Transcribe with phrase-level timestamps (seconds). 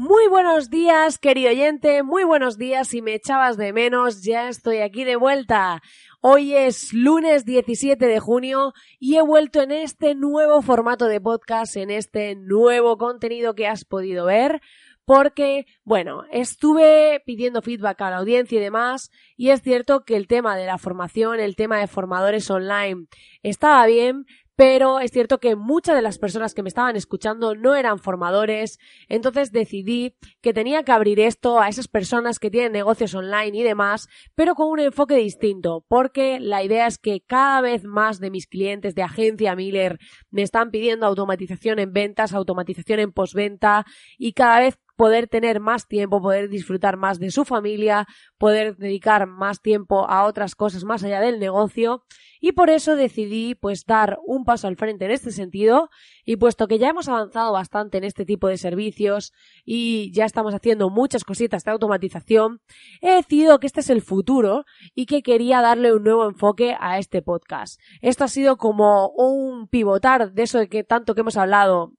[0.00, 2.86] Muy buenos días, querido oyente, muy buenos días.
[2.86, 5.82] Si me echabas de menos, ya estoy aquí de vuelta.
[6.20, 11.76] Hoy es lunes 17 de junio y he vuelto en este nuevo formato de podcast,
[11.76, 14.60] en este nuevo contenido que has podido ver
[15.04, 20.28] porque, bueno, estuve pidiendo feedback a la audiencia y demás, y es cierto que el
[20.28, 23.06] tema de la formación, el tema de formadores online
[23.42, 24.26] estaba bien,
[24.58, 28.80] pero es cierto que muchas de las personas que me estaban escuchando no eran formadores,
[29.08, 33.62] entonces decidí que tenía que abrir esto a esas personas que tienen negocios online y
[33.62, 38.32] demás, pero con un enfoque distinto, porque la idea es que cada vez más de
[38.32, 40.00] mis clientes de agencia Miller
[40.32, 43.86] me están pidiendo automatización en ventas, automatización en postventa
[44.18, 49.28] y cada vez poder tener más tiempo, poder disfrutar más de su familia, poder dedicar
[49.28, 52.02] más tiempo a otras cosas más allá del negocio
[52.40, 55.88] y por eso decidí pues dar un paso al frente en este sentido
[56.24, 59.32] y puesto que ya hemos avanzado bastante en este tipo de servicios
[59.64, 62.60] y ya estamos haciendo muchas cositas de automatización,
[63.00, 64.64] he decidido que este es el futuro
[64.96, 67.80] y que quería darle un nuevo enfoque a este podcast.
[68.00, 71.92] Esto ha sido como un pivotar de eso de que tanto que hemos hablado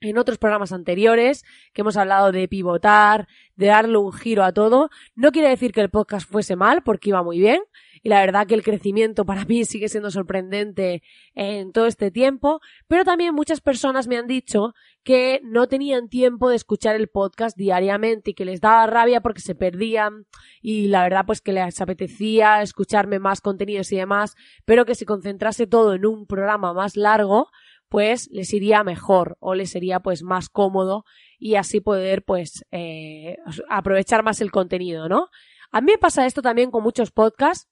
[0.00, 4.90] en otros programas anteriores que hemos hablado de pivotar, de darle un giro a todo.
[5.14, 7.60] No quiere decir que el podcast fuese mal, porque iba muy bien.
[8.02, 11.02] Y la verdad que el crecimiento para mí sigue siendo sorprendente
[11.34, 12.60] en todo este tiempo.
[12.86, 17.56] Pero también muchas personas me han dicho que no tenían tiempo de escuchar el podcast
[17.56, 20.26] diariamente y que les daba rabia porque se perdían.
[20.62, 24.36] Y la verdad pues que les apetecía escucharme más contenidos y demás.
[24.64, 27.48] Pero que se concentrase todo en un programa más largo
[27.88, 31.04] pues les iría mejor o les sería pues más cómodo
[31.38, 33.36] y así poder pues eh,
[33.68, 35.28] aprovechar más el contenido, ¿no?
[35.70, 37.68] A mí me pasa esto también con muchos podcasts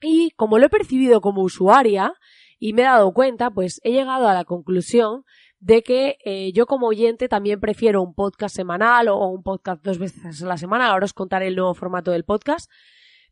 [0.00, 2.14] y como lo he percibido como usuaria
[2.58, 5.24] y me he dado cuenta, pues he llegado a la conclusión
[5.58, 9.98] de que eh, yo como oyente también prefiero un podcast semanal o un podcast dos
[9.98, 10.88] veces a la semana.
[10.88, 12.70] Ahora os contaré el nuevo formato del podcast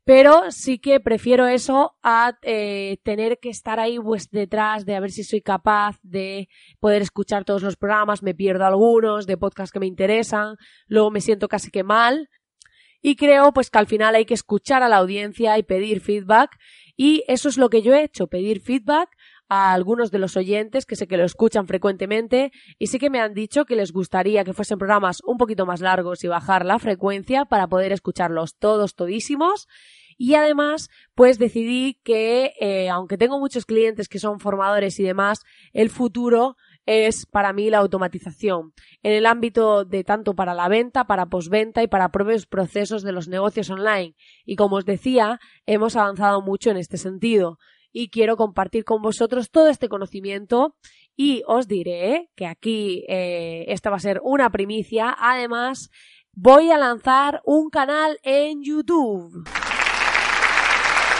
[0.04, 5.00] pero sí que prefiero eso a eh, tener que estar ahí pues detrás de a
[5.00, 6.48] ver si soy capaz de
[6.80, 11.20] poder escuchar todos los programas, me pierdo algunos de podcasts que me interesan, luego me
[11.20, 12.28] siento casi que mal.
[13.00, 16.56] Y creo pues que al final hay que escuchar a la audiencia y pedir feedback.
[16.96, 19.08] Y eso es lo que yo he hecho, pedir feedback
[19.54, 23.20] a algunos de los oyentes que sé que lo escuchan frecuentemente y sí que me
[23.20, 26.78] han dicho que les gustaría que fuesen programas un poquito más largos y bajar la
[26.78, 29.68] frecuencia para poder escucharlos todos todísimos.
[30.16, 35.42] Y además pues decidí que eh, aunque tengo muchos clientes que son formadores y demás
[35.74, 38.72] el futuro es para mí la automatización.
[39.02, 43.12] En el ámbito de tanto para la venta, para posventa y para propios procesos de
[43.12, 44.14] los negocios online.
[44.46, 47.58] Y como os decía, hemos avanzado mucho en este sentido
[47.92, 50.76] y quiero compartir con vosotros todo este conocimiento
[51.16, 55.14] y os diré que aquí eh, esta va a ser una primicia.
[55.19, 55.91] Además,
[56.32, 59.44] voy a lanzar un canal en YouTube.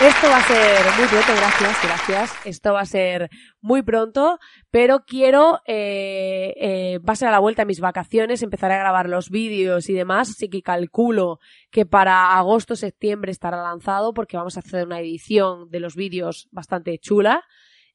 [0.01, 2.33] Esto va a ser muy pronto, gracias, gracias.
[2.45, 3.31] Esto va a ser
[3.61, 4.39] muy pronto,
[4.71, 8.79] pero quiero, eh, eh, va a ser a la vuelta de mis vacaciones, empezaré a
[8.79, 11.39] grabar los vídeos y demás, así que calculo
[11.71, 16.49] que para agosto, septiembre estará lanzado porque vamos a hacer una edición de los vídeos
[16.51, 17.45] bastante chula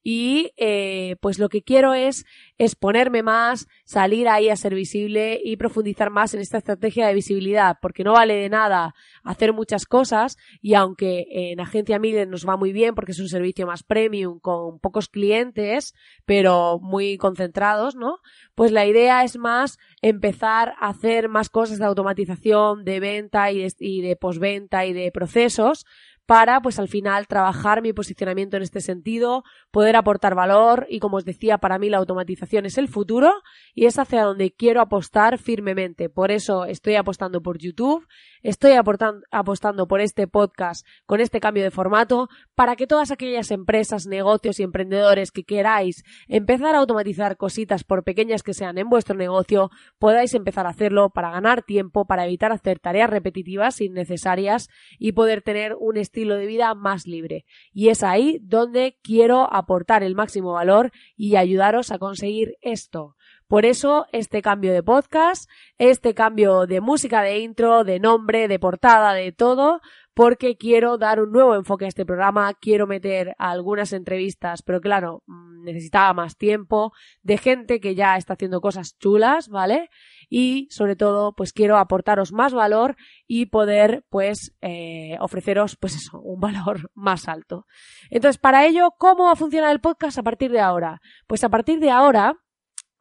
[0.02, 2.24] y eh, pues lo que quiero es
[2.56, 7.76] exponerme más, salir ahí a ser visible y profundizar más en esta estrategia de visibilidad,
[7.80, 12.56] porque no vale de nada hacer muchas cosas y aunque en Agencia Miller nos va
[12.56, 15.94] muy bien porque es un servicio más premium con pocos clientes,
[16.24, 18.18] pero muy concentrados, ¿no?
[18.54, 23.58] Pues la idea es más empezar a hacer más cosas de automatización, de venta y
[23.58, 25.84] de, y de postventa y de procesos
[26.28, 31.16] para, pues al final, trabajar mi posicionamiento en este sentido, poder aportar valor y, como
[31.16, 33.32] os decía, para mí la automatización es el futuro
[33.74, 36.10] y es hacia donde quiero apostar firmemente.
[36.10, 38.06] Por eso estoy apostando por YouTube,
[38.42, 44.06] estoy apostando por este podcast con este cambio de formato para que todas aquellas empresas,
[44.06, 49.16] negocios y emprendedores que queráis empezar a automatizar cositas por pequeñas que sean en vuestro
[49.16, 55.12] negocio, podáis empezar a hacerlo para ganar tiempo, para evitar hacer tareas repetitivas innecesarias y
[55.12, 57.44] poder tener un estilo estilo de vida más libre.
[57.72, 63.14] Y es ahí donde quiero aportar el máximo valor y ayudaros a conseguir esto.
[63.46, 65.48] Por eso este cambio de podcast,
[65.78, 69.80] este cambio de música de intro, de nombre, de portada, de todo,
[70.18, 75.22] porque quiero dar un nuevo enfoque a este programa, quiero meter algunas entrevistas, pero claro,
[75.28, 76.92] mm, necesitaba más tiempo,
[77.22, 79.90] de gente que ya está haciendo cosas chulas, ¿vale?
[80.28, 82.96] Y sobre todo, pues quiero aportaros más valor
[83.28, 87.66] y poder, pues, eh, ofreceros, pues eso, un valor más alto.
[88.10, 91.00] Entonces, para ello, ¿cómo va a funcionar el podcast a partir de ahora?
[91.28, 92.34] Pues a partir de ahora,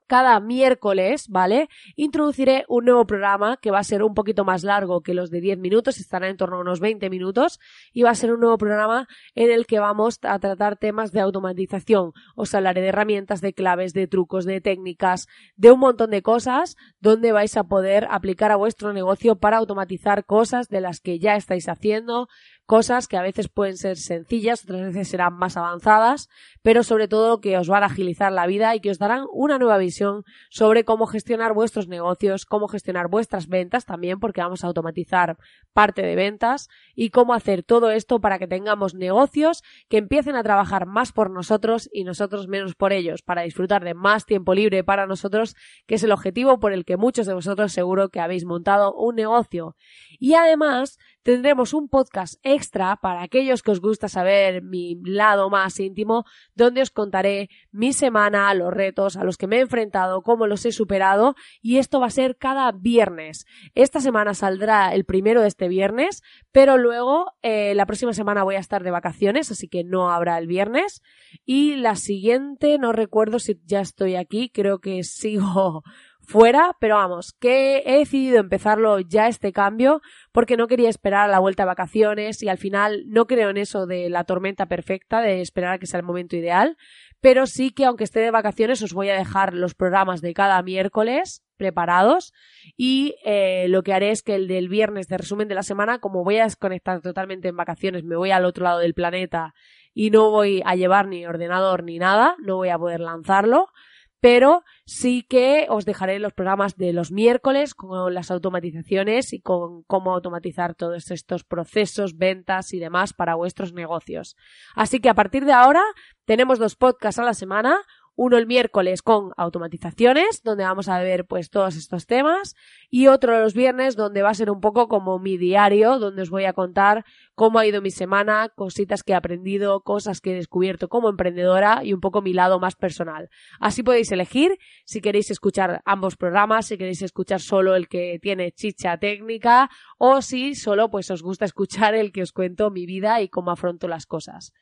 [0.07, 1.69] cada miércoles, ¿vale?
[1.95, 5.42] Introduciré un nuevo programa que va a ser un poquito más largo que los de
[5.42, 7.59] 10 minutos, estará en torno a unos 20 minutos
[7.94, 11.19] y va a ser un nuevo programa en el que vamos a tratar temas de
[11.19, 12.13] automatización.
[12.36, 16.77] Os hablaré de herramientas, de claves, de trucos, de técnicas, de un montón de cosas
[17.00, 21.36] donde vais a poder aplicar a vuestro negocio para automatizar cosas de las que ya
[21.36, 22.30] estáis haciendo,
[22.67, 26.29] cosas que a veces pueden ser sencillas, otras veces serán más avanzadas,
[26.61, 29.57] pero sobre todo que os van a agilizar la vida y que os darán una
[29.57, 34.67] nueva visión sobre cómo gestionar vuestros negocios, cómo gestionar vuestras ventas también, porque vamos a
[34.67, 35.37] automatizar
[35.71, 40.43] parte de ventas y cómo hacer todo esto para que tengamos negocios que empiecen a
[40.43, 44.83] trabajar más por nosotros y nosotros menos por ellos, para disfrutar de más tiempo libre
[44.83, 45.55] para nosotros,
[45.85, 49.15] que es el objetivo por el que muchos de vosotros seguro que habéis montado un
[49.15, 49.77] negocio.
[50.19, 55.80] Y además tendremos un podcast extra para aquellos que os gusta saber mi lado más
[55.80, 56.25] íntimo,
[56.56, 60.65] donde os contaré mi semana, los retos a los que me he enfrentado, cómo los
[60.65, 63.45] he superado, y esto va a ser cada viernes.
[63.75, 68.56] Esta semana saldrá el primero de este viernes, pero luego eh, la próxima semana voy
[68.56, 71.01] a estar de vacaciones, así que no habrá el viernes.
[71.45, 75.83] Y la siguiente, no recuerdo si ya estoy aquí, creo que sigo
[76.27, 80.01] fuera, pero vamos, que he decidido empezarlo ya este cambio
[80.33, 83.57] porque no quería esperar a la vuelta de vacaciones y al final no creo en
[83.57, 86.75] eso de la tormenta perfecta, de esperar a que sea el momento ideal,
[87.21, 90.62] pero sí que aunque esté de vacaciones os voy a dejar los programas de cada
[90.63, 92.33] miércoles preparados
[92.75, 96.00] y eh, lo que haré es que el del viernes de resumen de la semana,
[96.00, 99.53] como voy a desconectar totalmente en vacaciones, me voy al otro lado del planeta
[99.94, 103.69] y no voy a llevar ni ordenador ni nada, no voy a poder lanzarlo,
[104.19, 109.83] pero sí que os dejaré los programas de los miércoles con las automatizaciones y con
[109.83, 114.35] cómo automatizar todos estos procesos, ventas y demás para vuestros negocios.
[114.75, 115.83] Así que a partir de ahora
[116.25, 117.77] tenemos dos podcasts a la semana,
[118.17, 122.55] uno el miércoles con automatizaciones, donde vamos a ver pues todos estos temas,
[122.89, 126.31] y otro los viernes, donde va a ser un poco como mi diario, donde os
[126.31, 127.05] voy a contar
[127.35, 131.81] cómo ha ido mi semana, cositas que he aprendido, cosas que he descubierto como emprendedora
[131.83, 133.29] y un poco mi lado más personal.
[133.59, 138.51] Así podéis elegir si queréis escuchar ambos programas, si queréis escuchar solo el que tiene
[138.51, 139.69] chicha técnica
[139.99, 143.51] o si solo pues os gusta escuchar el que os cuento mi vida y cómo
[143.51, 144.53] afronto las cosas.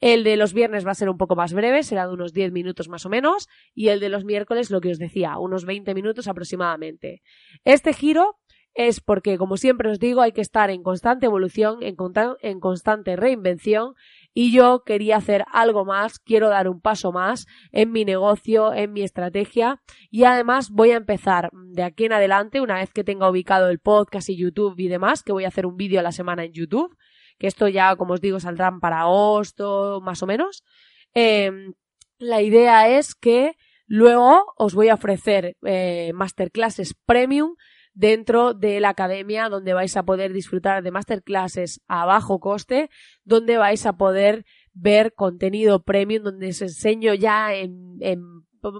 [0.00, 2.52] El de los viernes va a ser un poco más breve, será de unos 10
[2.52, 5.94] minutos más o menos, y el de los miércoles, lo que os decía, unos 20
[5.94, 7.22] minutos aproximadamente.
[7.64, 8.36] Este giro
[8.76, 13.94] es porque, como siempre os digo, hay que estar en constante evolución, en, constante reinvención
[14.34, 18.92] y yo quería hacer algo más, quiero dar un paso más en mi negocio, en
[18.92, 23.30] mi estrategia y además voy a empezar de aquí en adelante, una vez que tenga
[23.30, 26.12] ubicado el podcast y YouTube y demás, que voy a hacer un vídeo a la
[26.12, 26.94] semana en YouTube,
[27.38, 30.62] que esto ya, como os digo, saldrán para agosto, más o menos.
[31.14, 31.74] Em,
[32.18, 33.56] la idea es que
[33.86, 37.54] luego os voy a ofrecer eh, masterclasses premium
[37.92, 42.90] dentro de la academia donde vais a poder disfrutar de masterclasses a bajo coste,
[43.24, 44.44] donde vais a poder
[44.74, 48.20] ver contenido premium, donde os enseño ya en, en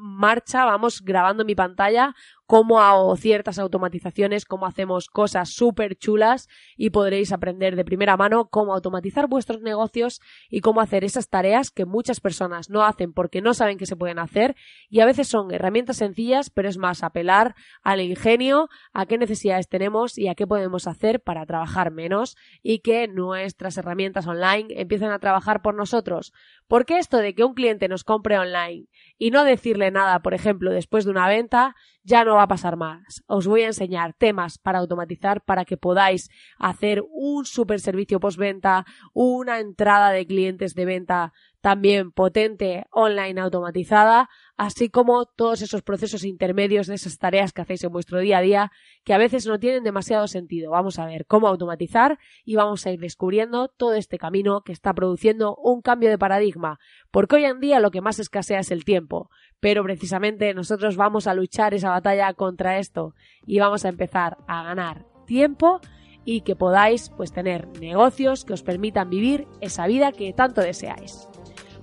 [0.03, 2.15] marcha, vamos grabando mi pantalla
[2.47, 8.49] cómo hago ciertas automatizaciones, cómo hacemos cosas súper chulas y podréis aprender de primera mano
[8.49, 13.43] cómo automatizar vuestros negocios y cómo hacer esas tareas que muchas personas no hacen porque
[13.43, 14.55] no saben que se pueden hacer
[14.89, 19.69] y a veces son herramientas sencillas, pero es más apelar al ingenio, a qué necesidades
[19.69, 25.11] tenemos y a qué podemos hacer para trabajar menos y que nuestras herramientas online empiecen
[25.11, 26.33] a trabajar por nosotros.
[26.69, 28.87] Porque esto de que un cliente nos compre online
[29.19, 32.77] y no decirle nada, por ejemplo, después de una venta, ya no va a pasar
[32.77, 33.23] más.
[33.27, 38.85] Os voy a enseñar temas para automatizar para que podáis hacer un super servicio postventa,
[39.13, 46.25] una entrada de clientes de venta también potente online automatizada, así como todos esos procesos
[46.25, 48.73] intermedios de esas tareas que hacéis en vuestro día a día
[49.05, 50.71] que a veces no tienen demasiado sentido.
[50.71, 54.95] Vamos a ver cómo automatizar y vamos a ir descubriendo todo este camino que está
[54.95, 56.79] produciendo un cambio de paradigma,
[57.11, 61.27] porque hoy en día lo que más escasea es el tiempo, pero precisamente nosotros vamos
[61.27, 63.15] a luchar esa batalla contra esto
[63.47, 65.81] y vamos a empezar a ganar tiempo
[66.25, 71.29] y que podáis pues tener negocios que os permitan vivir esa vida que tanto deseáis.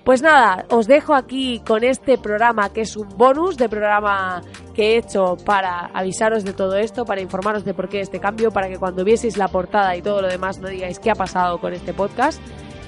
[0.04, 4.42] Pues nada, os dejo aquí con este programa que es un bonus de programa
[4.76, 8.52] que he hecho para avisaros de todo esto, para informaros de por qué este cambio,
[8.52, 11.60] para que cuando vieseis la portada y todo lo demás no digáis qué ha pasado
[11.60, 12.42] con este podcast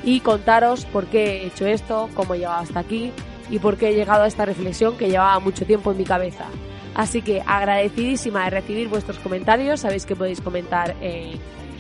[0.04, 3.14] y contaros por qué he hecho esto, cómo he llegado hasta aquí
[3.50, 6.44] y por qué he llegado a esta reflexión que llevaba mucho tiempo en mi cabeza.
[6.96, 11.40] Así que agradecidísima de recibir vuestros comentarios, sabéis que podéis comentar en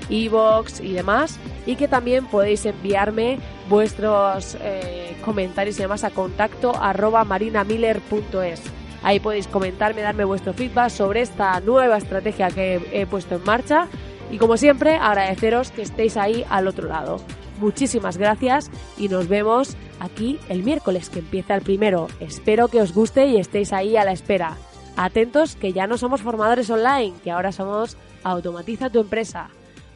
[0.10, 6.75] Evox y demás, y que también podéis enviarme vuestros eh, comentarios y demás a contacto
[6.75, 8.62] arroba marinamiller.es.
[9.03, 13.88] Ahí podéis comentarme, darme vuestro feedback sobre esta nueva estrategia que he puesto en marcha
[14.31, 17.19] y como siempre agradeceros que estéis ahí al otro lado.
[17.60, 22.07] Muchísimas gracias y nos vemos aquí el miércoles que empieza el primero.
[22.19, 24.57] Espero que os guste y estéis ahí a la espera.
[24.98, 29.50] Atentos que ya no somos formadores online, que ahora somos Automatiza tu empresa.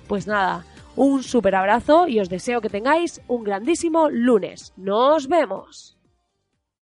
[0.08, 0.64] Pues nada,
[1.00, 4.74] un super abrazo y os deseo que tengáis un grandísimo lunes.
[4.76, 5.99] ¡Nos vemos!